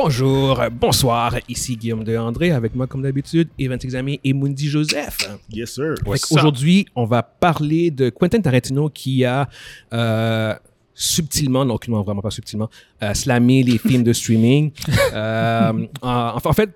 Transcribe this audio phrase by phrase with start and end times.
[0.00, 5.28] Bonjour, bonsoir, ici Guillaume de André avec moi comme d'habitude, Evan Exami et Mundi Joseph.
[5.50, 5.94] Yes, sir.
[6.30, 9.48] Aujourd'hui, on va parler de Quentin Tarantino qui a
[9.92, 10.54] euh,
[10.94, 12.70] subtilement, non, vraiment pas subtilement,
[13.02, 14.70] euh, slamé les films de streaming.
[15.14, 16.70] Euh, en, en fait,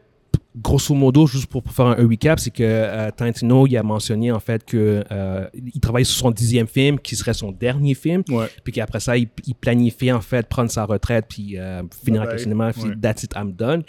[0.61, 4.31] grosso modo, juste pour, pour faire un, recap, c'est que euh, Tarantino, il a mentionné
[4.33, 8.23] en fait que euh, il travaille sur son dixième film, qui serait son dernier film,
[8.29, 8.47] Ouais.
[8.63, 12.35] puis qu'après ça, il, il planifie en fait prendre sa retraite puis euh, finir avec
[12.35, 12.97] le cinéma, puis Ouais.
[13.01, 13.83] that's it, I'm done.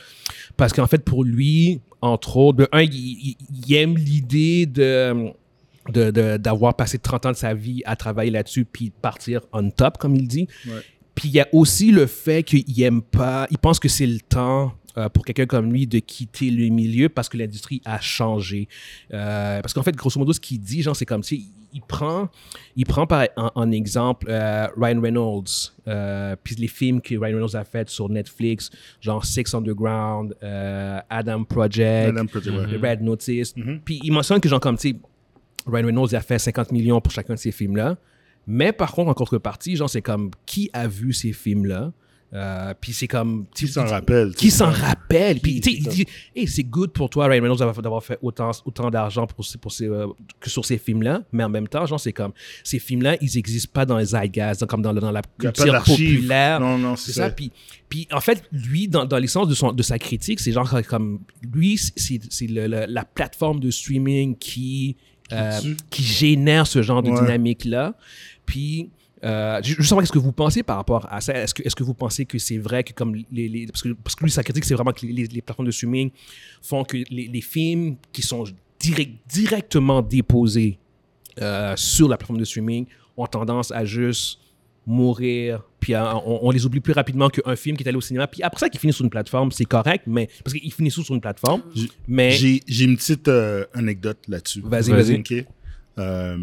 [0.55, 5.31] Parce qu'en fait, pour lui, entre autres, un, il, il- il aime l'idée de
[5.89, 9.41] de- de- d'avoir passé 30 ans de sa vie à travailler là-dessus puis de partir
[9.51, 10.47] on top, comme il dit.
[10.65, 10.79] Ouais.
[11.13, 14.19] Puis il y a aussi le fait qu'il aime pas, il pense que c'est le
[14.21, 18.67] temps euh, pour quelqu'un comme lui de quitter le milieu parce que l'industrie a changé.
[19.13, 22.29] Euh, parce qu'en fait, grosso modo, ce qu'il dit, genre, c'est comme si il prend,
[22.75, 25.73] il prend par, en, en exemple euh, Ryan Reynolds,
[26.43, 28.69] puis les films que Ryan Reynolds a fait sur Netflix,
[29.01, 30.35] genre Six Underground,
[31.09, 32.83] Adam Project, Adam Project.
[32.83, 33.55] Red Notice.
[33.55, 33.81] Mhm.
[33.83, 34.95] Puis il mentionne que, genre, comme, tu
[35.65, 37.97] Ryan Reynolds a fait 50 millions pour chacun de ces films-là.
[38.45, 41.93] Mais par contre, en contrepartie, genre, c'est comme qui a vu ces films-là?
[42.35, 43.45] Euh, puis c'est comme.
[43.55, 44.33] Qui s'en rappelle?
[44.33, 45.39] Qui s'en rappelle?
[45.39, 48.17] Puis, tu sais, c'est il dit, hey, c'est good pour toi, Ryan Reynolds, d'avoir fait
[48.23, 50.07] autant, autant d'argent pour, ces- pour ces, euh,
[50.39, 51.21] que sur ces films-là.
[51.31, 52.31] Mais en même temps, genre, c'est comme,
[52.63, 56.59] ces films-là, ils n'existent pas dans les zeitgeist, comme dans, dans la culture populaire.
[56.59, 57.29] Non, non, C'est ça.
[57.29, 57.51] Puis,
[57.87, 61.19] puis en fait, lui, dans, dans l'essence de, son, de sa critique, c'est genre comme
[61.53, 64.95] lui, c'est la plateforme de streaming qui,
[65.31, 65.59] euh,
[65.91, 67.19] qui génère ce genre de Ouais.
[67.21, 67.93] dynamique-là.
[68.47, 68.89] Puis,
[69.23, 71.33] euh, je veux savoir qu'est-ce que vous pensez par rapport à ça?
[71.33, 74.23] Est-ce que, vous pensez que c'est vrai que comme les, les- parce, que, parce que
[74.25, 76.11] lui, sa critique, c'est vraiment que les, les plateformes de streaming
[76.61, 78.43] font que les, les films qui sont
[78.79, 80.77] direct- directement déposés
[81.41, 82.85] euh, sur la plateforme de streaming
[83.15, 84.39] ont tendance à juste
[84.85, 88.01] mourir, puis à- on, on les oublie plus rapidement qu'un film qui est allé au
[88.01, 88.27] cinéma.
[88.27, 91.09] Puis après ça, qui finit sur une plateforme, c'est correct, mais parce qu'il finit sur
[91.13, 91.61] une plateforme.
[91.73, 94.61] J'ai- Mais J'ai j'ai une petite euh, anecdote là-dessus.
[94.65, 95.13] Vas-y, vas-y.
[95.99, 96.37] Euh,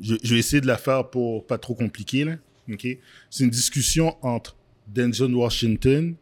[0.00, 2.24] je, je vais essayer de la faire pour pas trop compliqué.
[2.24, 2.32] là.
[2.72, 2.86] OK?
[3.30, 4.56] C'est une discussion entre
[4.94, 6.14] Denzel Washington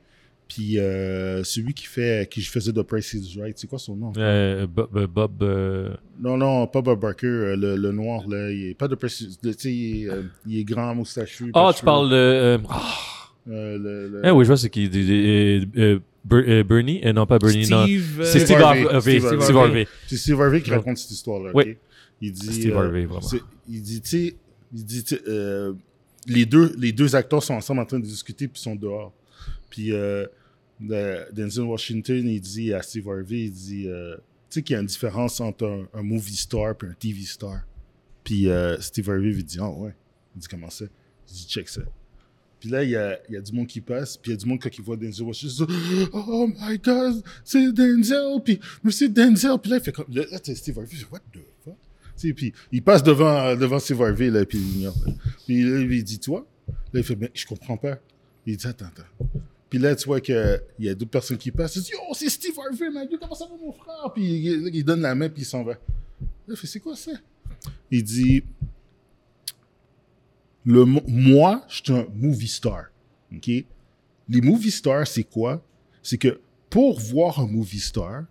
[0.48, 3.58] puis euh, celui qui fait qui faisait The Price is Right.
[3.58, 4.12] C'est quoi son nom?
[4.16, 8.52] Euh, Bob, euh, Bob, euh, Non, non, pas Bob Barker, euh, le, le noir, là.
[8.52, 9.38] Il est pas The Price is...
[9.58, 11.50] sais, il, est, euh, il est grand, moustachu.
[11.52, 12.14] Ah, de tu parles de.
[12.14, 12.58] euh,
[13.48, 15.64] Euh, le- le- Eh oui, je vois, c'est qui euh,
[16.32, 17.00] euh, Bernie?
[17.04, 17.84] Euh, Non, pas Bernie, non.
[17.84, 18.80] Steve, euh, C'est Steve Steve Harvey.
[18.82, 18.94] Harvey.
[18.94, 19.68] Harvey, Steve Steve Harvey.
[19.68, 19.88] Harvey.
[20.08, 21.50] C'est Steve Harvey qui raconte cette histoire-là.
[21.54, 21.76] Oui.
[22.20, 22.52] Il dit.
[22.52, 23.20] Steve euh, Harvey, vraiment.
[23.20, 24.36] c'est- Il dit, tu sais,
[24.74, 25.74] il dit, euh,
[26.26, 29.12] les, deux, les deux acteurs sont ensemble en train de discuter puis sont dehors.
[29.70, 30.26] Puis euh,
[30.80, 34.80] Denzel Washington, il dit à Steve Harvey, il dit, euh, tu sais qu'il y a
[34.80, 37.60] une différence entre un, un movie star et un TV star.
[38.24, 39.94] Puis euh, Steve Harvey lui dit, ah ouais.
[40.34, 40.84] Il dit, comment ça?
[41.28, 41.82] Il dit, check ça.
[42.60, 44.36] Puis là, il y a, il y a du monde qui passe, puis il y
[44.36, 48.40] a du monde quand il voit Denzel Washington, il dit, oh my god, c'est Denzel,
[48.44, 49.58] puis monsieur Denzel.
[49.60, 51.38] Puis là, il fait comme, là, t'as Steve Harvey, il what the
[52.16, 54.96] puis il passe devant, devant Steve Harvey, là, puis il ignore.
[55.44, 56.46] Puis il dit, toi?
[56.92, 57.98] Là, il fait, je comprends pas.
[58.46, 59.28] Il dit, attends, attends.
[59.68, 61.76] Puis là, tu vois qu'il y a d'autres personnes qui passent.
[61.76, 64.12] Il dit, oh, c'est Steve Harvey, man, comment ça va, mon frère?
[64.14, 65.72] Puis il, donne la main, puis il s'en va.
[65.72, 65.78] Là,
[66.48, 67.12] il fait, c'est quoi ça?
[67.90, 68.44] Il dit,
[70.64, 72.86] le, mo- moi, je suis un movie star.
[73.34, 73.46] OK?
[73.46, 75.64] Les movie stars, c'est quoi?
[76.02, 76.40] C'est que
[76.70, 78.24] pour voir un movie star,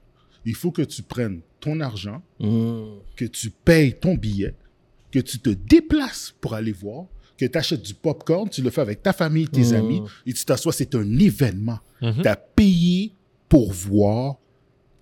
[0.45, 2.99] il faut que tu prennes ton argent, Mm.
[3.15, 4.53] que tu payes ton billet,
[5.11, 7.05] que tu te déplaces pour aller voir,
[7.37, 9.75] que tu achètes du popcorn, tu le fais avec ta famille, tes Mm.
[9.81, 11.79] amis, et tu t'assois, c'est un événement.
[12.01, 12.21] Mhm.
[12.21, 13.11] Tu as payé
[13.49, 14.35] pour voir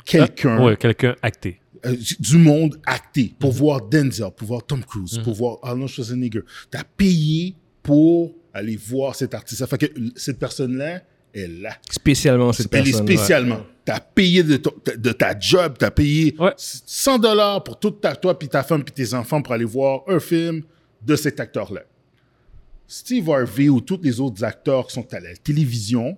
[0.06, 1.60] quelqu'un Ouais, quelqu'un acté.
[1.86, 3.58] euh, du monde acté, pour Mhm.
[3.58, 6.42] voir Denzel, pour voir Tom Cruise, pour voir Arnold Schwarzenegger.
[6.72, 9.60] Tu as payé pour aller voir cet artiste.
[9.60, 11.02] Ça fait que cette personne-là
[11.34, 11.76] est là.
[11.90, 13.06] Spécialement cette Elle est personne.
[13.08, 13.60] spécialement.
[13.86, 16.54] Tu as payé de, ton- de ta job, tu as payé Ouais.
[16.58, 20.02] 100 dollars pour toute ta, toi, puis ta femme, puis tes enfants pour aller voir
[20.08, 20.62] un film
[21.02, 21.82] de cet acteur-là.
[22.88, 26.16] Steve Harvey ou tous les autres acteurs qui sont à la télévision,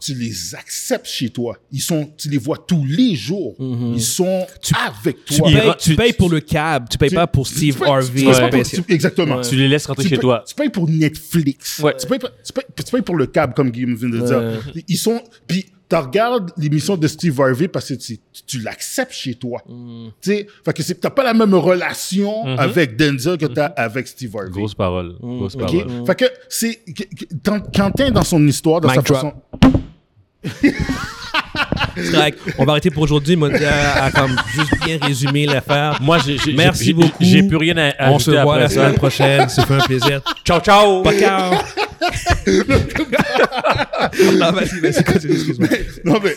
[0.00, 1.56] tu les acceptes chez toi.
[1.70, 3.54] Ils sont, tu les vois tous les jours.
[3.60, 4.46] Ils sont
[4.86, 5.48] avec Tu toi.
[5.48, 7.88] payes, ira- tu payes pour le cab, tu payes Tu- pas pour tu Steve payes-
[7.88, 8.20] Harvey.
[8.20, 8.84] tu payes pas pour- spécial.
[8.84, 9.36] tu- exactement.
[9.36, 9.48] Ouais.
[9.48, 10.44] Tu les laisses rentrer Tu chez payes- toi.
[10.46, 11.78] Tu payes pour Netflix.
[11.78, 11.94] Ouais.
[11.96, 14.82] Tu, payes, pas- tu, payes, tu payes pour le câble, comme Guillaume vient de dire.
[14.88, 15.20] Ils sont.
[15.46, 19.60] Puis, tu regardes l'émission de Steve Harvey parce que tu, tu l'acceptes chez toi.
[19.68, 20.06] Mm.
[20.22, 20.46] Tu sais,
[20.78, 24.50] c'est- t'as pas la même relation avec Denzel que t'as avec Steve Harvey.
[24.52, 25.16] Grosse parole.
[25.20, 25.60] Grosse OK?
[25.60, 26.06] parole.
[26.06, 26.80] Fait que c'est.
[27.74, 29.16] Quentin, dans son histoire, dans Mic sa drop.
[29.16, 29.32] façon.
[31.94, 32.38] C'est correct.
[32.58, 33.36] On va arrêter pour aujourd'hui.
[33.36, 35.98] Mondi a, comme juste bien résumé l'affaire.
[36.00, 37.12] Moi, j'ai, Merci beaucoup.
[37.20, 39.46] J'ai plus rien à, à On se voit la semaine prochaine.
[39.50, 40.22] Ça fait un plaisir.
[40.42, 41.04] Ciao, ciao!
[41.18, 41.52] Ciao.
[44.38, 45.68] Non, vas-y, vas-y, continue, excuse-moi.
[46.04, 46.36] non, mais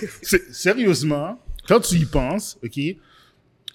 [0.52, 2.80] sérieusement, quand tu y penses, OK,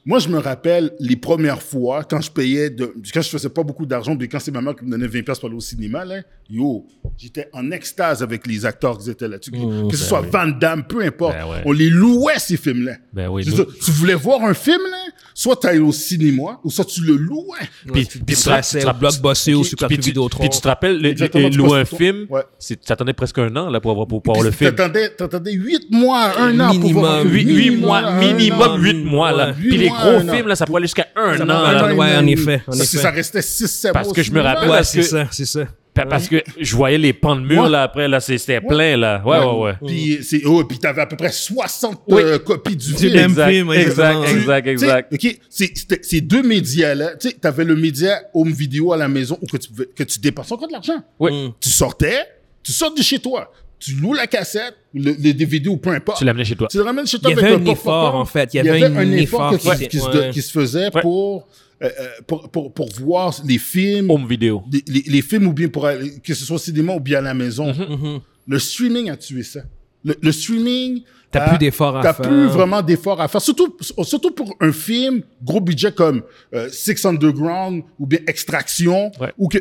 [0.06, 3.62] moi, je me rappelle les premières fois, quand je payais, de, quand je faisais pas
[3.62, 6.04] beaucoup d'argent, puis quand c'est ma mère qui me donnait 20$ pour aller au cinéma,
[6.04, 6.86] là, yo,
[7.18, 9.50] j'étais en extase avec les acteurs qui étaient là-dessus.
[9.50, 11.36] que ce soit Van Damme, peu importe.
[11.36, 11.62] Ben ouais.
[11.66, 12.94] On les louait, ces films-là.
[13.12, 16.70] Ben oui, nous- tu voulais voir un film, là, soit tu allais au cinéma, ou
[16.70, 17.58] soit tu le louais.
[17.92, 21.00] Puis, Puis puis tu tu restais au Blockbuster ou Super puis tu, tu te rappelles,
[21.00, 22.42] le- Exactement, le- tu louer un film, Ouais.
[22.58, 24.70] ça attendait presque un an là, pour avoir pour, avoir le film.
[24.74, 27.32] T'attendais, t'attendais 8 mois, 1 an pour voir Minimum.
[27.44, 27.48] film.
[27.48, 28.20] Huit, huit mois, un an.
[28.20, 29.32] minimum 8 mois.
[29.32, 29.54] Là.
[29.90, 31.44] Gros films, là, ça pouvait aller jusqu'à un an.
[31.44, 31.54] là.
[31.84, 31.96] un an.
[31.96, 32.98] ouais, en effet, en Ça, effet.
[32.98, 33.92] ça restait 6-7 mois.
[33.92, 35.64] Parce que je me rappelle- Ouais, parce c'est que- ça, c'est ça.
[35.92, 37.68] Pa- Parce que je voyais les pans de mur Ouais.
[37.68, 39.20] là après, là, c'est- c'était plein là.
[39.26, 39.72] Ouais, ouais, ouais.
[39.84, 42.22] Puis, c'est, oh, puis t'avais à peu près 60 Oui.
[42.22, 43.12] euh, copies du Du film.
[43.14, 44.24] même Exact, film, exact, exactement.
[44.24, 45.12] exact, Tu sais, exact.
[45.14, 49.08] OK, c'est, c'était- ces deux médias-là, tu sais, t'avais le média home vidéo à la
[49.08, 51.02] maison où que tu, pouvais- que tu dépenses encore de l'argent.
[51.18, 51.32] Oui.
[51.48, 51.52] Mm.
[51.60, 52.20] Tu sortais,
[52.62, 56.18] tu sors de chez toi, tu loues la cassette, le, le DVD ou peu importe.
[56.18, 56.68] Tu l'amenais chez toi.
[56.70, 58.54] Tu le ramènes chez Il toi y avec avait un effort, en fait.
[58.54, 61.00] Il y avait un un effort, effort qui, se, était- qui se faisait Ouais.
[61.02, 61.48] pour,
[61.82, 64.62] euh, euh, pour, pour, pour voir les films, Home vidéo.
[64.70, 67.18] les, les- les films ou bien pour aller- que ce soit au cinéma ou bien
[67.18, 67.72] à la maison.
[67.72, 68.20] Mhm.
[68.46, 69.60] Le streaming a tué ça.
[70.04, 71.02] Le, le streaming.
[71.32, 72.26] T'as a- plus d'efforts à T'as faire.
[72.28, 73.40] plus vraiment d'efforts à faire.
[73.40, 76.22] Surtout, surtout pour un film gros budget comme
[76.54, 79.12] euh, Six Underground ou bien Extraction.
[79.20, 79.32] Ouais.
[79.38, 79.58] Ou que,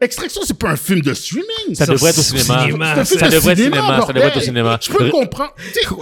[0.00, 1.74] Extraction, c'est pas un film de streaming.
[1.74, 2.64] Ça Ça, devrait être au cinéma.
[2.64, 4.00] cinéma, C'est un film Ça de devrait être au cinéma.
[4.06, 4.78] Ça devrait être au cinéma.
[4.82, 5.54] Je peux comprendre.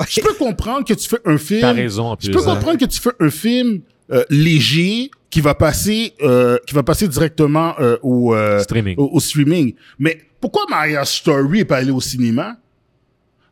[0.08, 1.60] Je peux comprendre que tu fais un film.
[1.60, 3.80] T'as raison, Je peux comprendre que tu fais un film
[4.12, 8.94] euh, léger qui va passer, euh, qui va passer directement euh, au, euh, Streaming.
[8.96, 9.74] au, au streaming.
[9.98, 12.56] Mais pourquoi Maria Story est pas allé au cinéma?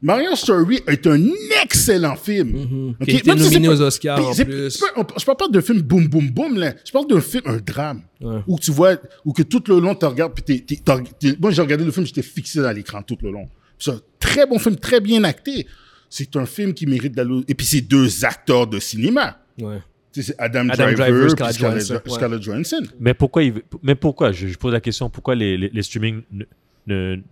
[0.02, 1.20] Maria Story est un
[1.62, 2.48] excellent film.
[2.50, 2.94] Mhm.
[3.00, 3.06] Ok?
[3.06, 4.70] Qui a été Même nominé aux Oscars, en plus.
[4.70, 6.74] c'est pas- on- je parle pas d'un film boum boum boum là.
[6.84, 8.02] Je parle d'un film, un drame.
[8.20, 8.40] Ouais.
[8.46, 11.62] Où tu vois, où que tout le long tu regardes, puis t'as- t'es- moi j'ai
[11.62, 13.48] regardé le film, j'étais fixé dans l'écran tout le long.
[13.78, 15.66] C'est un très bon film, très bien acté.
[16.08, 17.40] C'est un film qui mérite d'aller.
[17.48, 19.38] Et puis c'est deux acteurs de cinéma.
[19.60, 19.78] Ouais.
[20.12, 22.14] C'est Adam, Adam Driver, Driver, Scarlett Scarlett, Johansson, ouais.
[22.14, 22.82] Scarlett Johansson.
[22.98, 23.52] Mais pourquoi, il,
[23.82, 24.32] mais pourquoi?
[24.32, 26.22] Je, je pose la question, pourquoi les, les, les streaming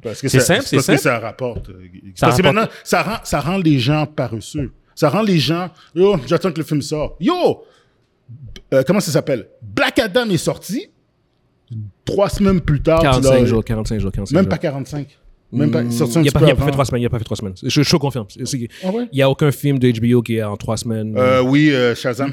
[0.03, 1.03] Parce que C'est simple, c'est parce que simple.
[1.03, 1.69] ça rapporte.
[1.71, 1.75] euh,
[2.15, 2.55] Ça parce que rapporte.
[2.57, 4.73] maintenant, ça rend, ça rend les gens paresseux.
[4.95, 7.17] Ça rend les gens, yo, j'attends que le film sorte.
[7.21, 7.65] Yo,
[8.73, 9.49] euh, comment ça s'appelle?
[9.63, 10.89] Black Adam est sorti.
[12.05, 14.49] Trois semaines plus tard, tu 45 l'as- jours, 45 jours, 45 Même jours.
[14.51, 15.19] pas 45.
[15.55, 17.03] Même pas, sorti un il petit a pas, peu il a pas fait trois semaines.
[17.03, 17.55] Il a pas fait trois semaines.
[17.63, 18.27] Je, je confirme.
[18.85, 19.09] Ah ouais?
[19.13, 21.15] Il y a aucun film de HBO qui est en trois semaines.
[21.17, 22.33] Euh, oui, euh, Shazam.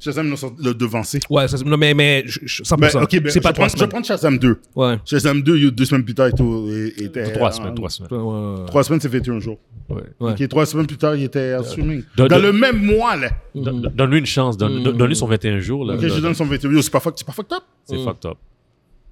[0.00, 1.20] Shazam l'a devancé.
[1.30, 2.76] ouais, ça, non, mais, mais je- je- 100%.
[2.98, 3.88] Ben, ok, ben, c'est pas je, trois prends, je semaines.
[3.90, 4.56] prends Shazam 2.
[4.74, 4.96] Ouais.
[5.04, 7.32] Shazam 2, yo, deux semaines plus tard, il était.
[7.32, 8.12] Trois semaines, trois semaines.
[8.12, 8.18] Ouais,
[8.60, 8.66] ouais.
[8.66, 9.58] Trois semaines, c'est 21 jours.
[9.88, 10.02] Ouais.
[10.20, 12.02] Ok, trois semaines plus tard, il était en streaming.
[12.16, 13.30] de- Dans le même mois, là.
[13.54, 14.92] Don- Donne-lui une chance, donne, Mm.
[14.92, 15.84] donne-lui son 21 jours.
[15.84, 17.62] Là, Ok, je donne son 21 Yo, C'est pas, fuck- c'est pas fucked up?
[17.84, 18.04] C'est Mm.
[18.04, 18.36] fucked up.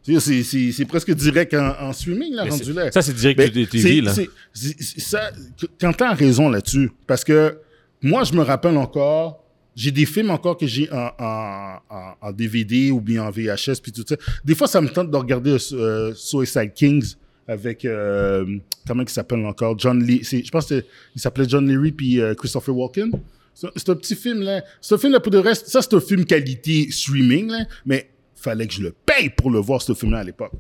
[0.07, 2.93] C'est- C'est c'est- c'est presque direct en, en streaming, là, Mais rendu là.
[2.93, 4.01] Ça, c'est direct Ben, de c'est- TV.
[4.01, 4.13] Là.
[4.15, 5.31] c'est- c'est- c'est- ça,
[5.61, 6.91] que- Quentin a raison là-dessus.
[7.07, 7.59] Parce que
[8.03, 9.43] moi, je me rappelle encore,
[9.75, 11.79] j'ai des films encore que j'ai en, en-
[12.23, 14.17] en- DVD ou bien en VHS, puis tout ça.
[14.45, 17.15] Des fois, ça me tente de regarder euh, Suicide Kings
[17.49, 18.45] avec, euh,
[18.87, 20.21] comment il s'appelle encore, John Lee.
[20.23, 20.85] c'est- Je pense qu'il
[21.17, 23.11] s'appelait John Leary puis euh, Christopher Walken.
[23.55, 24.63] C'est c'est un petit film, là.
[24.81, 28.11] C'est un film, là, pour le reste, ça, c'est un film qualité streaming, là, mais
[28.37, 30.53] fallait que je le paye pour le voir, ce film-là, à l'époque.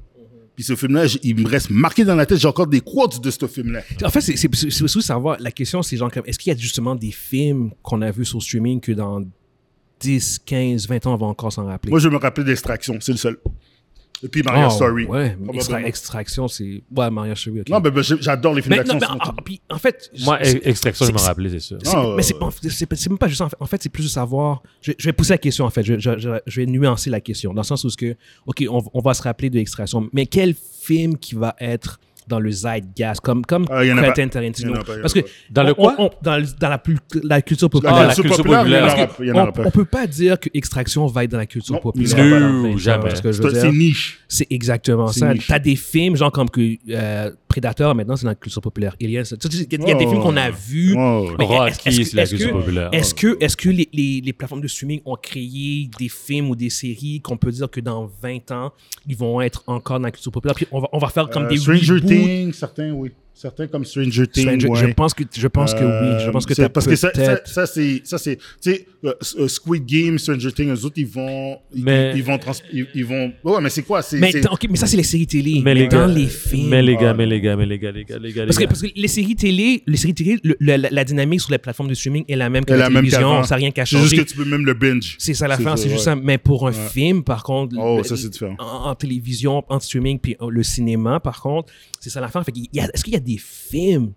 [0.54, 2.38] Puis ce film-là, il me reste marqué dans la tête.
[2.38, 3.82] J'ai encore des quotes de ce film-là.
[4.02, 5.36] En fait, c'est- aussi savoir.
[5.38, 8.42] La question, c'est genre, est-ce qu'il y a justement des films qu'on a vus sur
[8.42, 9.22] streaming que dans
[10.00, 11.90] 10, 15, 20 ans, on va encore s'en rappeler?
[11.90, 13.36] Moi, je me rappelle d'Extraction, c'est le seul.
[14.22, 15.04] Et puis Mario Oh, Story.
[15.04, 16.82] Ouais, extra- extraction, c'est.
[16.94, 17.68] Ouais, Mario Story, ok.
[17.68, 19.18] Non, mais ben, j'adore les films mais, non, d'action.
[19.70, 20.10] en, en fait.
[20.24, 21.78] Moi, extraction, je me rappelais, c'est sûr.
[21.86, 23.42] Ah, mais c'est même pas juste.
[23.42, 24.62] En fait, en fait, c'est plus de savoir.
[24.80, 25.82] Je, je vais pousser la question, en fait.
[25.82, 27.52] Je, je- je- je vais nuancer la question.
[27.52, 30.54] Dans le sens où, que, OK, on, on va se rappeler de l'extraction, mais quel
[30.54, 34.28] film qui va être dans le zeitgeist, comme, comme Ah, Quentin.
[34.28, 34.70] Tarantino?
[34.70, 35.20] Il y en a pas, il y en a Parce que.
[35.50, 35.94] Dans le on- quoi?
[35.98, 37.96] on- dans, dans la, plus, la culture populaire.
[37.96, 41.30] Ah, la culture culture populaire, Parce on, on peut pas dire que Extraction va être
[41.30, 42.16] dans la culture Non, populaire.
[42.16, 43.10] 20, jamais.
[43.14, 44.20] C'est niche.
[44.28, 45.32] c'est exactement ça.
[45.46, 48.94] T'as des films, genre comme que euh, Predator, maintenant, c'est dans la culture populaire.
[49.00, 50.10] Il y a, il y a des Oh.
[50.10, 50.94] films qu'on a vus.
[50.94, 51.30] Oh.
[51.38, 52.88] Mais Rocky, est-ce- est-ce que- c'est la est-ce culture que- populaire.
[52.92, 56.54] Est-ce que, est que les, les, les plateformes de streaming ont créé des films ou
[56.56, 58.72] des séries qu'on peut dire que dans 20 ans,
[59.06, 60.54] ils vont être encore dans la culture populaire?
[60.54, 62.00] Puis on va, on va faire comme Euh, des Stranger.
[62.02, 63.10] Things, certains, oui.
[63.38, 64.44] Certains comme Stranger Things.
[64.44, 64.78] Stranger- ouais.
[64.88, 66.20] Je pense que, je pense que oui.
[66.22, 68.42] Je Euh, pense que c'est- t'as parce que ça, ça, ça, c'est ça c'est tu
[68.60, 72.38] sais euh, euh, Squid Game Stranger Things eux autres ils vont ils, Mais- ils vont
[72.38, 74.86] trans- ils, ils vont ouais mais c'est quoi c'est Mais, c'est- t'as- ok, mais ça,
[74.86, 75.60] c'est les séries télé.
[75.62, 76.70] Mais les dans gars, les films.
[76.70, 78.56] mais les gars, Ah, mais les gars, mais les gars, les gars, les gars, Parce
[78.58, 81.50] que, parce que les séries télé, les séries télé le- le- la, la dynamique sur
[81.52, 83.42] les plateformes de streaming est la même que la, la même télévision.
[83.44, 84.24] Ça n'a rien qu'à c'est juste changer.
[84.24, 86.16] que tu peux même le binge C'est ça l'affaire, C'est juste ça.
[86.16, 90.36] Mais pour un film, par contre, oh ça c'est différent en, télévision, en streaming, puis
[90.40, 92.42] euh, le cinéma, par contre, c'est ça l'affaire.
[92.44, 94.12] Fait qu'il y a- Est-ce qu'il y a des films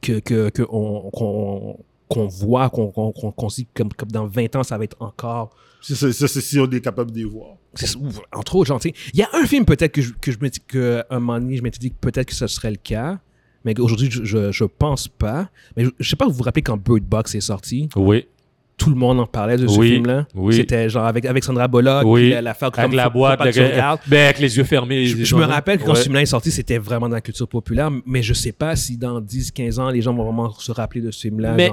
[0.00, 1.78] que, que, que on- qu'on
[2.08, 4.84] qu'on voit, qu'on qu'on qu'on qu'on se dit comme, comme dans 20 ans, ça va
[4.84, 5.50] être encore.
[5.80, 7.96] c'est ça ça, c'est si on est capable de les voir c'est-
[8.32, 10.60] Entre autres, genre, il y a un film peut-être que je, que je me dis
[10.60, 13.18] qu'à un moment donné, je m'étais dit que peut-être que ce serait le cas,
[13.64, 15.48] mais aujourd'hui, je, je, je pense pas.
[15.76, 18.26] Mais je, je sais pas, vous vous rappelez quand Bird Box est sorti, Oui,
[18.76, 20.26] tout le monde en parlait de ce Oui, film-là.
[20.34, 20.54] oui.
[20.56, 22.30] C'était genre avec, avec Sandra Bullock, Oui.
[22.30, 25.06] la- l'affaire avec comme la boîte, avec, ben, avec les yeux fermés.
[25.06, 25.96] Je, me rappelle que quand Ouais.
[25.98, 28.96] ce film-là est sorti, c'était vraiment dans la culture populaire, mais je sais pas si
[28.96, 31.52] dans 10-15 ans, les gens vont vraiment se rappeler de ce film-là.
[31.54, 31.70] Mais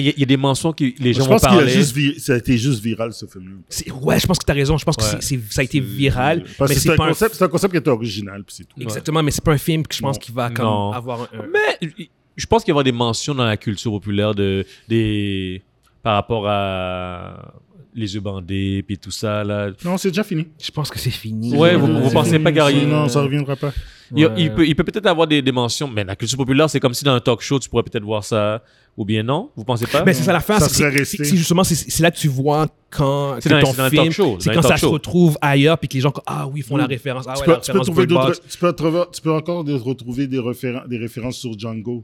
[0.00, 1.56] il y, a- y a des mentions que les gens je vont pense qu'il a
[1.56, 1.72] parler.
[1.72, 4.52] juste vi- ça a été juste viral ce film C'est- ouais, je pense que tu
[4.52, 4.76] as raison.
[4.76, 5.40] Je pense que Ouais.
[5.50, 6.44] ça a été viral.
[6.58, 8.54] parce mais que c'est un pas un- concept c'est un concept qui était original puis
[8.58, 11.22] c'est tout Exactement, mais c'est pas un film que je pense qu'il va comme avoir
[11.22, 11.26] un.
[11.52, 11.88] Mais
[12.36, 15.62] je pense qu'il y avoir des mentions dans la culture populaire de des
[16.02, 17.52] par rapport à
[17.94, 19.70] les yeux bandés puis tout ça là.
[19.84, 21.56] non c'est déjà fini Je pense que c'est fini.
[21.56, 22.44] Ouais, vous- vous pensez fini.
[22.44, 23.72] pas qu'il y aurait- non ça reviendra pas
[24.14, 24.32] Il, Ouais.
[24.38, 26.94] il peut il peut peut-être avoir des, des mentions, mais la culture populaire c'est comme
[26.94, 28.62] si dans un talk show tu pourrais peut-être voir ça
[28.96, 29.50] ou bien non?
[29.54, 30.02] Vous pensez pas?
[30.04, 30.60] Mais c'est ça l'affaire.
[30.60, 34.04] Ça c'est- justement, c'est là que tu vois quand C'est dans- ton dans un film,
[34.04, 36.62] talk show, c'est quand ça se retrouve ailleurs, puis que les gens, ah oui, ils
[36.64, 36.88] font la Mm.
[36.88, 37.24] référence.
[37.28, 39.64] Ah tu, ouais, peux, la tu, peux référence d'autres, tu, peux trouver- tu peux encore
[39.64, 42.02] retrouver des, référen- des références sur Django.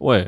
[0.00, 0.26] Ouais.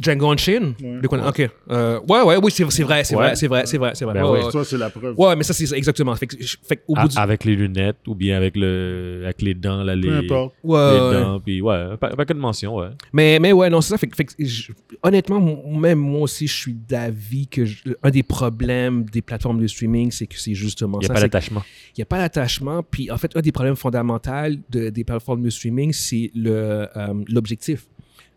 [0.00, 0.74] Django Unchained?
[0.82, 1.00] Ouais.
[1.28, 1.50] Ok.
[1.70, 3.26] Euh, ouais, ouais, oui, c'est c'est vrai, c'est Ouais.
[3.26, 4.14] vrai, c'est vrai, c'est vrai, c'est vrai.
[4.14, 4.64] Ben Ouais, ouais.
[4.64, 5.14] c'est la preuve.
[5.16, 6.14] Ouais, mais ça, c'est exactement.
[6.16, 7.16] Fait que, fait que au bout du...
[7.16, 10.54] avec les lunettes ou bien avec le avec les dents là les, Peu importe.
[10.64, 12.88] Ouais, les dents puis ouais un pa- un paquet de mentions ouais.
[13.12, 13.98] Mais, mais ouais, non, c'est ça.
[13.98, 14.72] Fait, que- fait que je-
[15.02, 15.40] honnêtement,
[15.78, 20.10] même moi aussi, je suis d'avis que je- un des problèmes des plateformes de streaming,
[20.10, 21.62] c'est que c'est justement Il y a pas c'est d'attachement.
[21.96, 22.82] Il n'y a pas d'attachement.
[22.82, 24.30] Puis en fait, un des problèmes fondamentaux
[24.70, 27.86] de- des plateformes de streaming, c'est le, euh, l'objectif.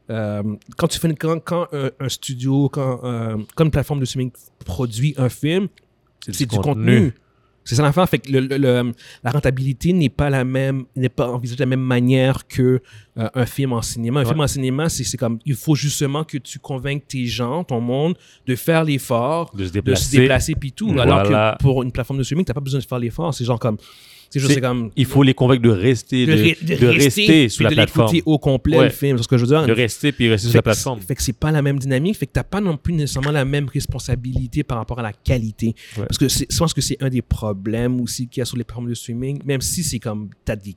[0.10, 0.44] Euh,
[0.78, 4.32] quand tu fais quand, quand un, un studio, quand, euh, quand une plateforme de streaming
[4.66, 5.68] produit un film,
[6.32, 7.14] c'est du contenu.
[7.66, 8.08] C'est ça l'affaire.
[8.08, 8.94] Fait que le- le- le-
[9.26, 12.82] la rentabilité n'est pas la même, n'est pas envisagée de la même manière que
[13.18, 14.22] euh, un film en cinéma.
[14.22, 14.30] Un Ouais.
[14.30, 18.16] film en cinéma, c'est comme il faut justement que tu convainques tes gens, ton monde,
[18.46, 20.16] de faire l'effort, De se de déplacer.
[20.16, 20.94] se déplacer puis tout.
[20.94, 21.18] Voilà.
[21.18, 23.34] Alors que pour une plateforme de streaming, t'as pas besoin de faire l'effort.
[23.34, 23.76] C'est genre comme,
[24.30, 27.70] C'est- comme Il faut les convaincre de rester de, ré- de rester puis sur la
[27.70, 28.14] de plateforme.
[28.14, 28.84] l'écouter au complet Ouais.
[28.86, 29.18] le film.
[29.18, 29.66] C'est ce que je veux dire.
[29.66, 31.00] De rester puis rester sur la plateforme.
[31.02, 32.18] Fait que c'est pas la même dynamique.
[32.18, 35.76] Fait que t'as pas non plus nécessairement la même responsabilité par rapport à la qualité.
[35.98, 36.06] Ouais.
[36.08, 38.64] Parce que je pense que c'est un des problèmes aussi qu'il y a sur les
[38.64, 39.40] plateformes de streaming.
[39.46, 40.76] Même si c'est comme, t'as des,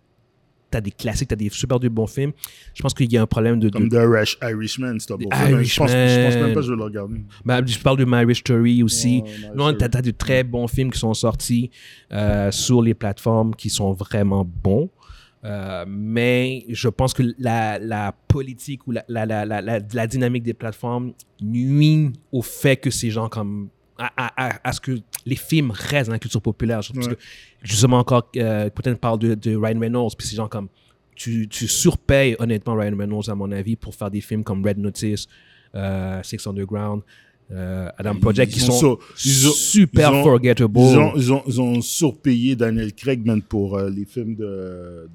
[0.70, 2.32] t'as des classiques, t'as des super de bons films.
[2.74, 3.68] Je pense qu'il y a un problème de.
[3.68, 5.62] de- Comme The Irish- Irishman, c'est un bon film.
[5.62, 7.20] Je pense, je pense même pas que je vais le regarder.
[7.44, 9.22] Ben, je parle de Marriage Story aussi.
[9.54, 11.70] Non, t'as, t'as de très bons films qui sont sortis
[12.12, 14.90] euh, sur les plateformes qui sont vraiment bons.
[15.42, 20.06] Euh, mais je pense que la, la politique ou la, la, la, la, la- la
[20.06, 23.70] dynamique des plateformes nuit au fait que ces gens comme
[24.00, 26.78] à, à, à, à ce que les films restent dans la culture populaire.
[26.78, 27.14] Parce Ouais.
[27.14, 27.20] que
[27.62, 30.68] justement encore, euh, peut-être parle de, de Ryan Reynolds, puis ces gens comme
[31.14, 34.78] tu, tu surpayes honnêtement Ryan Reynolds à mon avis pour faire des films comme Red
[34.78, 35.26] Notice,
[35.74, 37.02] euh, Six Underground,
[37.52, 40.72] euh, Adam Project qui Ils ont sont sur- ils ont- super ils ont- forgettable.
[40.78, 45.08] Ils ont, ils, ont, ils ont surpayé Daniel Craig man, pour euh, les films de.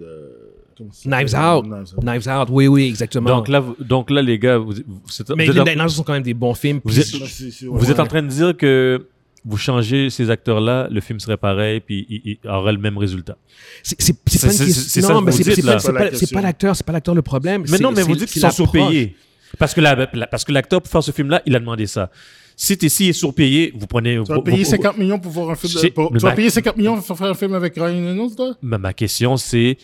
[1.06, 1.34] Knives?
[1.36, 1.66] Out.
[1.66, 2.04] Knives Out.
[2.04, 3.30] Knives Out, oui, oui, exactement.
[3.30, 5.02] Donc là, vous- donc là, les gars, vous, vous-
[5.38, 6.82] mais vous êtes, en- les Knives Out sont quand même des bons films.
[6.84, 7.16] Vous êtes-
[7.64, 9.06] vous êtes en train de dire que
[9.46, 13.38] vous changez ces acteurs-là, le film serait pareil, puis il, il aurait le même résultat.
[13.84, 15.02] C'est pas une c'est- question.
[15.10, 17.64] Non, mais pas, l'acteur, c'est pas l'acteur le problème.
[17.70, 19.16] Mais non, mais vous dites qu'ils sont surpayés.
[19.60, 22.10] Parce que, la- la- parce que l'acteur, pour faire ce film-là, il a demandé ça.
[22.58, 24.18] Si t'es si est surpayé, vous prenez.
[24.24, 25.74] Tu vas payer vous- 50 millions pour voir un film.
[25.74, 28.36] de- pour- tu vas ma- payer 50 millions pour faire un film avec Ryan Reynolds,
[28.36, 28.56] toi?
[28.62, 29.78] Ma, ma question, c'est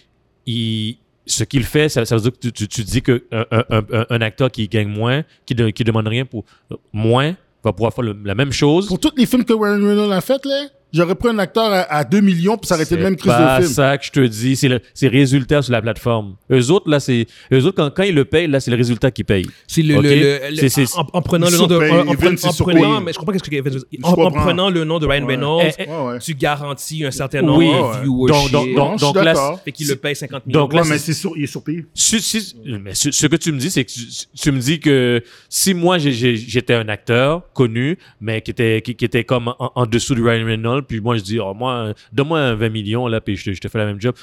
[0.46, 3.46] il- ce qu'il fait, ça, ça veut dire que tu, tu- tu dis qu'un un,
[3.52, 7.36] un, un- un acteur qui gagne moins, qui ne qui demande rien pour euh, moins,
[7.64, 8.88] va pouvoir faire le- la même chose?
[8.88, 11.82] Pour tous les films que Ryan Reynolds a fait, là, j'aurais pris un acteur à,
[11.82, 13.74] à 2 millions pour s'arrêter le C'est même crise pas de film.
[13.74, 16.36] ça que je te dis, c'est le- c'est résultat sur la plateforme.
[16.52, 17.28] Eux autres, là, c'est.
[17.54, 19.46] Eux autres, quand, quand ils le payent, là, c'est le résultat qu'ils payent.
[19.68, 20.04] C'est le, Ok?
[20.04, 21.80] le- le- le- C'est- c'est- en, en prenant le nom de en,
[22.16, 22.80] prenant, c'est en surpayé.
[22.80, 23.88] prenant- mais je comprends qu'est-ce que Evan veut dire.
[24.00, 25.36] Je en, prenant le nom de Ryan Ouais.
[25.36, 26.20] Reynolds, Eh, eh, Ouais, ouais.
[26.20, 28.52] tu garantis un certain nombre de viewership.
[28.52, 29.60] Donc- donc- suis donc là, d'accord.
[29.64, 30.60] fait qu'il le paye 50 millions.
[30.62, 31.86] Donc là, Ouais, mais c'est- c'est il est surpayé.
[31.94, 34.02] Si- si- mais ce, ce que tu me dis, c'est que tu,
[34.36, 39.24] tu me dis que si moi j'étais un acteur connu, mais qui était, qui, était
[39.24, 42.56] comme en, en dessous de Ryan Reynolds, puis moi je dis, oh, moi, donne-moi un
[42.56, 44.16] 20 millions, là, puis je te, je te fais la même job.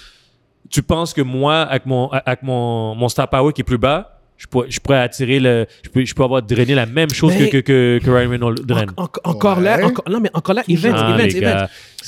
[0.70, 4.14] tu penses que moi, avec mon, avec mon, mon star power qui est plus bas,
[4.36, 5.66] je pourrais, je pourrais attirer le.
[5.82, 8.30] Je peux, je peux avoir drainé la même chose que, Mais- que, que, que Ryan
[8.30, 8.90] Reynolds draine?
[8.96, 11.66] En- en- encore là, encore, non, mais encore là, event, Ah, event, event.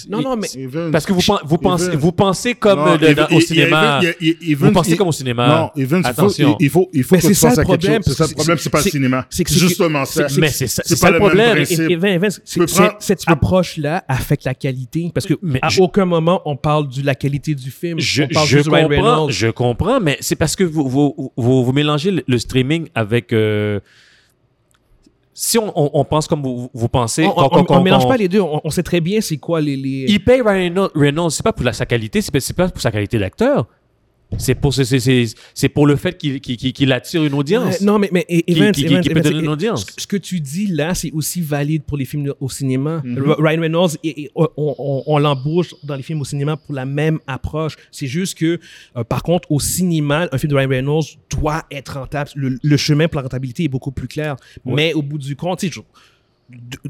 [0.08, 0.46] Non, non, mais
[0.92, 3.36] Parce que vous, pen- vous, pensez, vous pensez comme Non, euh, de- Evans- dans- il-
[3.36, 4.00] au cinéma.
[4.02, 5.48] il- il- il- Vous pensez il- comme au cinéma.
[5.74, 6.56] Non, Evans, il faut, Attention.
[6.60, 8.02] il, il faut, il faut Mais que c'est tu ça penses le à quelque problème,
[8.04, 8.12] chose.
[8.12, 9.26] C'est ça le c'est- problème, c'est pas le c'est- cinéma.
[9.28, 10.26] c'est C'est justement ça.
[10.38, 11.64] Mais c'est ça, c'est C'est ça le problème.
[11.64, 15.10] c'est- c'est- cette approche-là affecte la qualité.
[15.12, 17.98] Parce que Mais à je- aucun moment, on parle de la qualité du film.
[17.98, 19.32] Je, on parle je juste de Ryan comprends, Reynolds.
[19.32, 23.32] je comprends, mais c'est parce que vous, vous, vous, vous mélangez le, le streaming avec.
[25.32, 27.24] Si on, on, on pense comme vous, vous pensez.
[27.24, 27.30] On,
[27.68, 28.40] on mélange pas les deux.
[28.40, 29.76] On, on sait très bien c'est quoi les.
[29.76, 30.06] les...
[30.08, 33.18] Il paye Ryan Reynolds- c'est pas pour la, sa qualité, c'est pas pour sa qualité
[33.18, 33.66] d'acteur.
[34.38, 37.80] C'est pour, c'est, c'est, c'est, c'est pour le fait qu'il, qu'il, qu'il- attire une audience.
[37.80, 39.84] Ouais, non, mais, mais et- Qui- Evans, qui- qui- Evans, qui peut donner une audience.
[39.98, 43.02] Ce, que tu dis là, c'est aussi valide pour les films au cinéma.
[43.04, 43.34] Mhm.
[43.38, 46.84] Ryan Reynolds, et- et on, on- on l'embauche dans les films au cinéma pour la
[46.86, 47.76] même approche.
[47.90, 48.60] C'est juste que,
[48.96, 52.30] euh, par contre, au cinéma, un film de Ryan Reynolds doit être rentable.
[52.36, 54.36] Le, le chemin pour la rentabilité est beaucoup plus clair.
[54.64, 55.80] Mais au bout du compte, tu sais,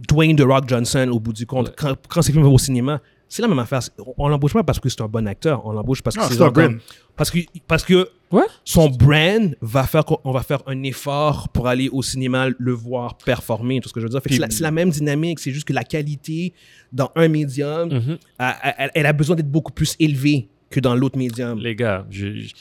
[0.09, 3.01] Dwayne The Rock Johnson, au bout du compte, quand, quand ces films vont au cinéma,
[3.29, 3.81] c'est la même affaire.
[4.17, 5.65] On, l'embauche pas parce que c'est un bon acteur.
[5.67, 6.79] On l'embauche parce que Non, c'est c'est un.
[7.21, 8.45] Parce que, parce que Ouais.
[8.65, 13.19] son brand va faire qu'on va faire un effort pour aller au cinéma le voir
[13.19, 14.23] performer tout ce que je veux dire?
[14.51, 16.55] C'est la- même dynamique c'est juste que la qualité
[16.95, 18.19] dans un médium Mhm.
[18.39, 22.27] elle, elle a besoin d'être beaucoup plus élevée que dans l'autre médium Les gars, je,
[22.41, 22.55] je-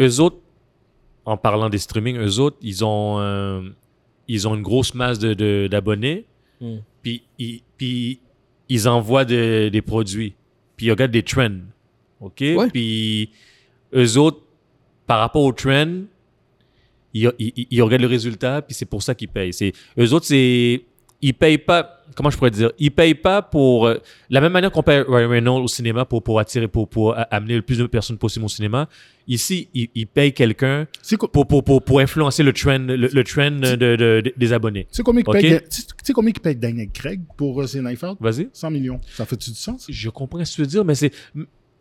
[0.00, 0.38] eux autres,
[1.26, 3.60] en parlant des streamings, eux autres, ils ont, euh,
[4.28, 6.24] ils ont une grosse masse de, de- d'abonnés,
[6.62, 6.76] Mm.
[7.02, 8.20] puis, ils, puis
[8.70, 10.34] ils envoient de- des produits,
[10.76, 11.58] puis ils regardent des trends,
[12.20, 12.40] OK?
[12.40, 12.68] Ouais.
[12.72, 13.30] Puis
[13.94, 14.40] eux autres,
[15.06, 16.02] par rapport aux trends,
[17.14, 19.52] ils, ils, ils regardent le résultat, puis c'est pour ça qu'ils payent.
[19.52, 20.82] C'est, eux autres, c'est...
[21.22, 21.92] Ils payent pas...
[22.14, 22.70] Comment je pourrais dire?
[22.78, 23.86] Ils payent pas pour...
[23.86, 23.96] euh,
[24.28, 27.56] la même manière qu'on paye Ryan Reynolds au cinéma pour, pour attirer, pour, pour amener
[27.56, 28.86] le plus de personnes possible au cinéma,
[29.26, 30.86] ici, ils, ils payent quelqu'un
[31.32, 34.84] pour, pour, pour, pour influencer le trend, le, le trend de, de- de- des abonnés.
[34.84, 35.40] tu sais combien il Ok?
[35.40, 38.18] paye- tu sais- tu sais combien il paye Daniel Craig pour euh, ses Knife Out?
[38.20, 38.48] Vas-y.
[38.52, 39.00] 100 millions.
[39.16, 39.86] Ça fait-tu du sens?
[39.88, 41.12] Je comprends ce que tu veux dire, mais c'est...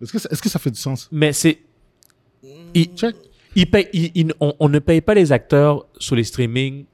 [0.02, 1.08] Est-ce que, ça- est-ce que ça fait du sens?
[1.12, 1.60] Mais c'est...
[3.94, 6.86] ils- ils- on, on ne paye pas les acteurs sur les streamings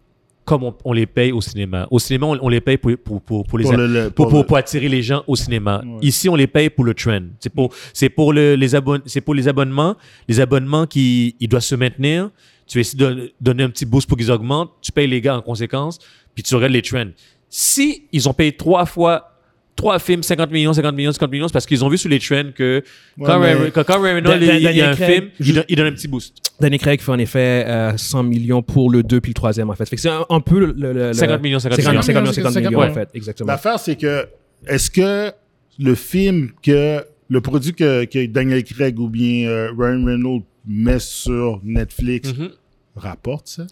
[0.46, 1.88] comme on, on les paye au cinéma.
[1.92, 4.10] Au cinéma, on, on les paye pour, pour, pour, pour les le- le-
[4.56, 5.82] attirer les gens au cinéma.
[5.86, 5.98] Ouais.
[6.02, 7.22] Ici, on les paye pour le trend.
[7.40, 7.74] C'est pour,
[8.10, 8.76] pour, le, les
[9.22, 9.96] pour les abonnements.
[10.28, 12.30] Les abonnements qui ils doivent se maintenir.
[12.68, 14.72] Tu vas essayer de donner un petit boost pour qu'ils augmentent.
[14.82, 16.00] Tu payes les gars en conséquence.
[16.34, 17.10] Puis tu regardes les trends.
[17.50, 19.31] Si ils ont payé trois fois
[19.76, 22.20] trois films, 50 millions, 50 millions, 50 millions, c'est parce qu'ils ont vu sur les
[22.20, 22.84] trends que
[23.18, 25.14] Ouais, quand, mais- Ryan- quand, quand Ryan Reynolds, il, il y a Daniel un Craig,
[25.16, 26.36] film, il, donne, il donne un petit boost.
[26.60, 29.74] Danny Craig fait en effet euh, 100 millions pour le 2 puis le 3 en
[29.74, 29.88] fait.
[29.98, 32.02] C'est un, un peu le, le- le- 50 millions, 50 50 millions.
[32.04, 33.48] 50 millions, 50 millions, en fait, exactement.
[33.52, 34.28] L'affaire, c'est que,
[34.68, 35.32] est-ce que
[35.80, 41.00] le film que, le produit que, que Daniel Craig ou bien euh, Ryan Reynolds met
[41.00, 42.50] sur Netflix Mhm.
[42.96, 43.66] rapporte ça?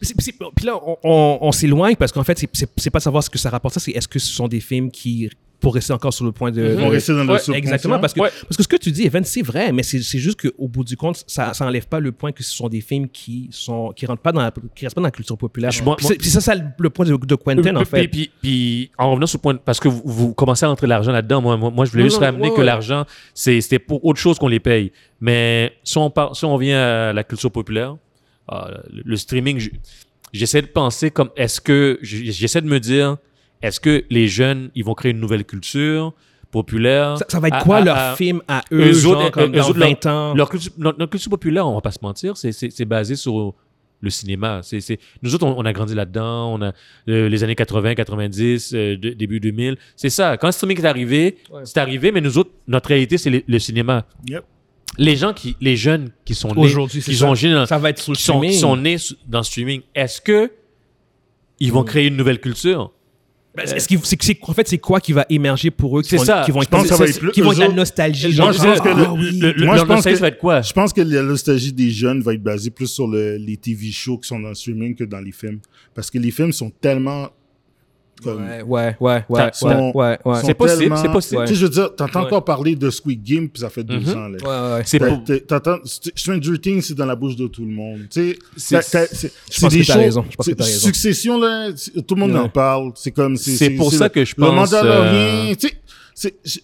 [0.00, 3.38] Puis là, on, on- on s'éloigne parce qu'en fait, c'est- pas de savoir ce que
[3.38, 5.28] ça rapporte, ça, c'est est-ce que ce sont des films qui,
[5.60, 6.62] pour rester encore sur le point de.
[6.62, 7.58] De- rester dans le Ouais.
[7.58, 8.30] Exactement, parce que, Ouais.
[8.44, 10.84] parce que ce que tu dis, Evan, c'est vrai, mais c'est c'est juste qu'au bout
[10.84, 13.92] du compte, ça ça enlève pas le point que ce sont des films qui sont
[13.94, 15.70] qui rentrent pas dans la, qui restent pas dans la culture populaire.
[15.84, 18.08] Moi- Puis ça, c'est le point de, de Quentin, en fait.
[18.08, 20.86] Puis, puis, puis, en revenant sur le point, parce que vous, vous commencez à entrer
[20.86, 22.64] l'argent là-dedans, moi, moi, moi, je voulais Non, juste non, ramener ouais, que ouais.
[22.64, 24.92] l'argent, c'est- c'était pour autre chose qu'on les paye.
[25.20, 27.96] Mais si on, part, si on vient à la culture populaire,
[28.50, 29.70] le, le streaming, je-
[30.32, 33.16] j'essaie de penser comme, est-ce que, j'essaie de me dire,
[33.62, 36.12] est-ce que les jeunes, ils vont créer une nouvelle culture
[36.50, 37.18] populaire?
[37.18, 39.30] Ça, ça va être à- quoi à- leur à- film à eux, eux genre, autres,
[39.30, 40.34] comme eux dans autres, 20 ans?
[40.34, 43.54] Leur culture, notre, notre culture populaire, on va pas se mentir, c'est- basé sur
[44.02, 44.60] le cinéma.
[44.62, 46.72] C'est c'est- nous autres, on, on a grandi là-dedans, on a
[47.08, 49.76] euh, les années 80, 90, euh, de- début 2000.
[49.94, 50.38] C'est ça.
[50.38, 51.60] Quand le streaming est arrivé, Ouais.
[51.64, 54.06] c'est arrivé, mais nous autres, notre réalité, c'est le, le cinéma.
[54.26, 54.42] Yep.
[54.98, 57.26] Les gens qui, les jeunes qui sont nés, Aujourd'hui, c'est qui ça.
[57.34, 58.60] sont, nés dans- Ça va être sur le qui sont, qui streaming.
[58.60, 60.50] sont nés sous- dans le streaming, est-ce que
[61.60, 62.92] ils vont créer une nouvelle culture?
[63.56, 66.24] Ben, c'est- c'est- en fait, c'est quoi qui va émerger pour eux qui C'est vont,
[66.24, 66.42] ça.
[66.44, 67.66] qui vont Je être, pense que ça va être plus- qui vont être eux la
[67.66, 68.26] autres- nostalgie.
[68.28, 69.38] Moi, Genre, je pense que ah, le- oui.
[69.40, 70.62] Le, le, Moi, je leur pense nostalgie, que- ça va être quoi?
[70.62, 73.90] Je pense que la nostalgie des jeunes va être basée plus sur le- les TV
[73.90, 75.58] shows qui sont dans le streaming que dans les films.
[75.94, 77.28] Parce que les films sont tellement.
[78.22, 80.34] Comme, Ouais, ouais, ouais, ouais, ouais, sont- ouais, ouais.
[80.40, 81.42] sont C'est possible, tellement- c'est possible.
[81.44, 82.26] Tu sais, je veux dire, t'entends Ouais.
[82.26, 84.08] encore parler de Squid Game, puis ça fait deux Mhm.
[84.10, 84.28] ans.
[84.28, 84.38] Là.
[84.72, 84.82] Ouais, ouais.
[84.86, 88.00] C'est pour- t'entends- Stranger Things, c'est dans la bouche de tout le monde.
[88.10, 88.76] Tu sais, C'est-
[89.70, 90.24] des que t'as shows- raison.
[90.30, 90.86] Je pense que c'est- t'as raison.
[90.86, 91.70] Succession, là,
[92.06, 92.38] tout le monde Ouais.
[92.38, 92.92] en parle.
[92.94, 93.36] C'est comme.
[93.36, 95.12] C'est pour ça le- que je Le pense, Mandalorian.
[95.14, 95.74] euh, Tu sais,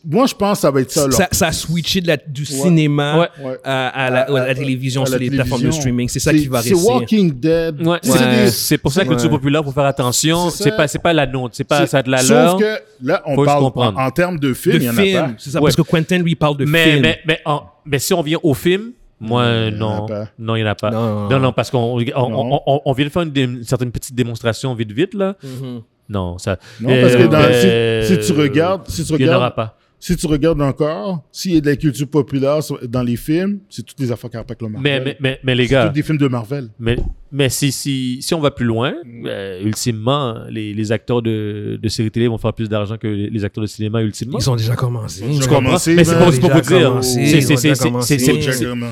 [0.05, 1.13] moi, je pense que ça va être ça, là.
[1.13, 3.29] Ça, ça a switché de la- du cinéma Ouais.
[3.45, 3.59] Ouais.
[3.65, 6.09] à, à la, à la télévision, à sur la les plateformes de streaming.
[6.09, 6.89] C'est ça qui va C'est rester.
[6.91, 7.87] Walking Dead.
[7.87, 9.37] Ouais, C'est c'est c'est pour ça que le culture Ouais.
[9.39, 10.51] populaire, faut faire attention.
[10.51, 12.51] C'est C'est pas, c'est pas la nôtre, c'est pas c'est- ça de la leur.
[12.53, 13.99] Sauf que là, on parle en, comprendre.
[13.99, 15.31] en termes de de film, il y en a film, pas.
[15.39, 15.65] c'est ça, Ouais.
[15.65, 17.03] parce que Quentin lui parle de mais, film.
[17.03, 20.07] mais, mais, en- mais si on vient au film, moi, non.
[20.39, 20.91] Non, il n'y en a pas.
[20.91, 21.29] Non.
[21.31, 22.61] Non, non, parce qu'on on, on, Non.
[22.67, 25.37] on- on vient de faire une, certaine petite démonstration vite, vite, là.
[25.43, 25.81] Mhm.
[26.09, 26.59] Non, ça.
[26.81, 29.37] Non, parce que dans- euh, si, si tu regardes, si tu Il n'y en aura
[29.39, 29.79] regardes, pas.
[29.99, 33.85] si tu regardes encore, s'il y a de la culture populaire dans les films, c'est
[33.85, 34.83] toutes les affaires qui rappellent le Marvel.
[34.83, 36.69] Mais, mais, mais, mais les C'est gars, tous des films de Marvel.
[36.79, 36.97] mais,
[37.33, 38.95] mais si, si, si on va plus loin,
[39.27, 43.29] euh, ultimement, les, les acteurs de, de séries télé vont faire plus d'argent que les,
[43.31, 44.39] les acteurs de cinéma, ultimement.
[44.39, 45.23] Ils ont déjà commencé.
[45.29, 45.63] Ils ont Je comprends?
[45.65, 47.05] commencé, mais c'est pas c'est pour vous Déjà dire.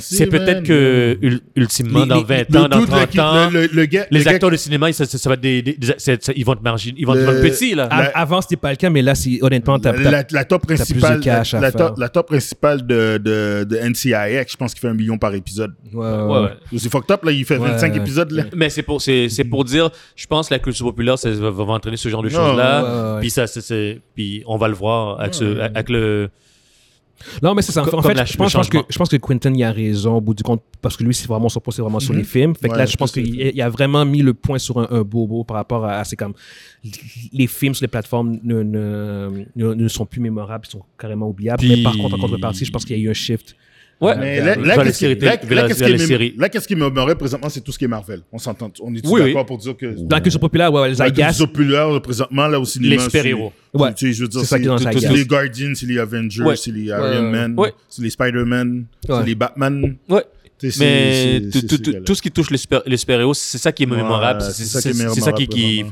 [0.00, 3.20] C'est- peut-être que, ul- ultimement, dans les- 20 Le ans, dans dude, là, 30 qui-
[3.20, 3.50] ans,
[4.10, 7.40] les acteurs de cinéma, ça, ça, ça va ils vont être margin, ils vont être
[7.40, 7.84] petits, là.
[8.14, 10.74] Avant, c'était pas le cas, mais là, c'est honnêtement, t'as- t'as- la, la top plus
[10.76, 11.72] de principale, cash la, à faire.
[11.88, 15.34] top, la top principale de, de, de NCIX, je pense qu'il fait un million par
[15.34, 15.72] épisode.
[15.92, 16.50] Ouais, ouais.
[16.78, 17.94] C'est fucked up, là, il fait Ouais, 25
[18.56, 21.50] Mais c'est pour, c'est, c'est pour dire, je pense que la culture populaire, ça va,
[21.50, 23.16] va entraîner ce genre de choses-là.
[23.20, 26.28] Puis ça, c'est, c'est- puis on va le voir avec, ce, avec le.
[27.42, 27.82] Non, mais c'est ça.
[27.82, 29.70] En Comme- fait, la- je, pense, je pense que, je pense que Quentin, il a
[29.72, 32.12] raison au bout du compte, parce que lui, c'est vraiment son poste, c'est vraiment sur
[32.12, 32.54] les films.
[32.54, 35.02] Fait que Ouais, là, je pense qu'il a vraiment mis le point sur un, un
[35.02, 36.34] bobo par rapport à, à- c'est comme
[37.32, 41.28] les films sur les plateformes ne, ne, ne, ne sont plus mémorables, ils sont carrément
[41.28, 41.60] oubliables.
[41.60, 43.54] Puis- Mais par contre, en contrepartie, je pense qu'il y a eu un shift.
[44.04, 44.16] Ouais.
[44.18, 45.48] Mais là, là, les qu'est-ce qui- là, qu'est-ce
[45.84, 48.20] les qui là, m'aimerait présentement, c'est tout ce qui est Marvel.
[48.32, 49.26] On s'entend, on est Oui, oui.
[49.28, 52.60] d'accord pour dire que Dans la culture populaire, ouais, les la culture populaire, présentement, là,
[52.60, 52.94] au cinéma.
[52.96, 53.52] Les super-héros.
[53.72, 53.92] Ouais.
[53.94, 55.18] Tu sais, je veux dire, C'est ça qui est dans c'est le c'est Zeitgeist.
[55.18, 56.56] les Guardians, c'est les Avengers, Ouais.
[56.56, 57.30] c'est les Iron.
[57.30, 57.72] Man, Ouais.
[57.88, 59.16] c'est les Spider-Man, Ouais.
[59.20, 59.96] c'est les Batman.
[60.08, 60.22] Ouais.
[60.78, 61.42] Mais
[62.04, 64.40] tout, ce qui touche les super- les super-héros, c'est ça qui est mémorable.
[64.42, 65.82] c'est C'est ça qui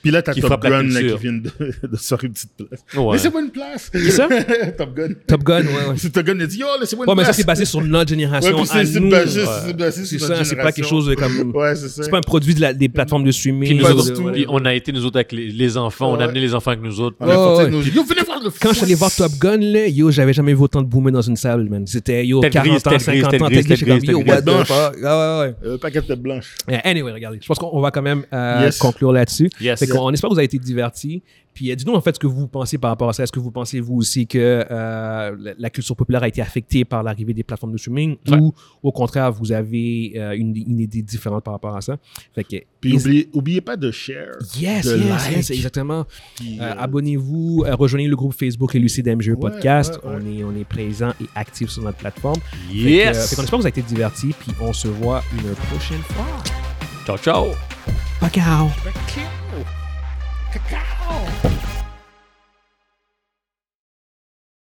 [0.00, 0.02] c'est- c'est.
[0.02, 1.50] Puis là, t'as Top Gun là, qui vient de,
[1.96, 2.80] faire une petite place.
[2.96, 3.12] Ouais.
[3.14, 3.90] Laissez-moi une place.
[4.10, 4.28] ça?
[4.78, 5.08] Top Gun.
[5.26, 5.94] Top Gun, ouais, ouais.
[5.96, 7.36] C'est Top Gun, il a dit, yo, laissez-moi une Ouais, mais ça, place.
[7.36, 8.64] c'est basé sur notre Ouais, génération.
[8.64, 9.46] c'est c'est basé Ouais.
[9.66, 11.50] c'est basé C'est sur ça, notre c'est pas quelque chose de comme.
[11.54, 12.02] Ouais, c'est ça.
[12.02, 13.68] C'est pas un produit de la- des plateformes de streaming.
[13.68, 14.22] Puis, nous autres, du tout.
[14.22, 14.32] ouais.
[14.32, 16.12] puis on a été, nous autres, avec les, les enfants.
[16.12, 16.22] On Ouais.
[16.22, 17.16] a amené les enfants avec nous autres.
[17.20, 17.70] On a Ouais, ouais.
[17.70, 20.32] nos- Yo, venez voir le Quand je suis allé voir Top Gun, là, yo, j'avais
[20.32, 21.86] jamais vu autant de boomers dans une salle, man.
[21.86, 24.18] C'était, yo, Tête 40 grise, ans, tête grise, 50 tête ans, tête grise, comme, yo,
[24.26, 24.66] what the grise.
[24.66, 24.96] fuck?
[25.04, 25.54] Ah, ouais, ouais.
[25.68, 26.54] Euh, paquet de blanche.
[26.84, 29.50] Anyway, regardez, je pense qu'on va quand même euh, conclure là-dessus.
[29.60, 29.80] Yes.
[29.92, 31.22] Qu'on- on espère que vous avez été divertis.
[31.52, 33.24] Puis euh, dites-nous en fait ce que vous pensez par rapport à ça.
[33.24, 34.38] Est-ce que vous pensez vous aussi que
[34.70, 38.38] euh, la, la culture populaire a été affectée par l'arrivée des plateformes de streaming Ouais.
[38.38, 41.96] ou au contraire vous avez euh, une, une idée différente par rapport à ça?
[42.34, 44.36] Fait que Puis is- oubliez, oubliez pas de share.
[44.60, 45.36] Yes, de yes, like.
[45.36, 46.06] yes, exactement.
[46.60, 49.98] Euh, Abonnez-vous, euh, rejoignez le groupe Facebook Les Lucides MGE Ouais, Podcast.
[50.04, 50.18] ouais, ouais.
[50.22, 52.36] On, est, on est présent et actif sur notre plateforme.
[52.40, 53.30] Fait que, euh, Yes!
[53.30, 54.34] fait qu'on espère que vous avez été divertis.
[54.38, 56.26] Puis on se voit une prochaine fois.
[57.06, 57.46] Ciao, ciao!
[58.20, 58.68] Cacao.
[60.52, 61.59] Cacao.